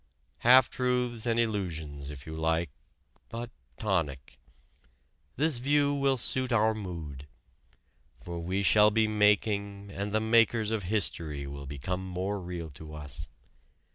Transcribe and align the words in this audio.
Half 0.39 0.71
truths 0.71 1.27
and 1.27 1.39
illusions, 1.39 2.09
if 2.09 2.25
you 2.25 2.35
like, 2.35 2.71
but 3.29 3.51
tonic. 3.77 4.39
This 5.35 5.57
view 5.57 5.93
will 5.93 6.17
suit 6.17 6.51
our 6.51 6.73
mood. 6.73 7.27
For 8.19 8.39
we 8.39 8.63
shall 8.63 8.89
be 8.89 9.07
making 9.07 9.91
and 9.93 10.11
the 10.11 10.19
makers 10.19 10.71
of 10.71 10.85
history 10.85 11.45
will 11.45 11.67
become 11.67 12.03
more 12.03 12.41
real 12.41 12.71
to 12.71 12.95
us. 12.95 13.27